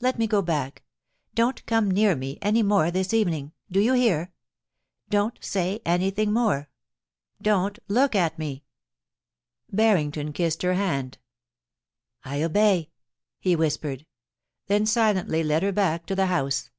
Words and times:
Let 0.00 0.20
me 0.20 0.28
go 0.28 0.40
back. 0.40 0.84
Don't 1.34 1.66
come 1.66 1.90
near 1.90 2.14
me 2.14 2.38
any 2.40 2.62
more 2.62 2.92
this 2.92 3.12
evening. 3.12 3.50
Do 3.68 3.80
you 3.80 3.94
hear? 3.94 4.32
Don't 5.10 5.36
say 5.42 5.80
anything 5.84 6.32
more. 6.32 6.70
Don't 7.42 7.80
look 7.88 8.14
at 8.14 8.38
me 8.38 8.46
!'* 8.46 8.46
YOU 8.46 8.60
SHALL 8.60 9.72
BE 9.76 10.04
MY 10.04 10.10
FAITH: 10.10 10.12
241 10.12 10.30
Barrington 10.30 10.32
kissed 10.32 10.62
her 10.62 10.74
hand' 10.74 11.18
I 12.34 12.42
obey,' 12.44 12.90
he 13.40 13.56
whispered: 13.56 14.06
then 14.68 14.86
silently 14.86 15.42
led 15.42 15.64
her 15.64 15.72
back 15.72 16.06
to 16.06 16.14
the 16.14 16.26
house. 16.26 16.70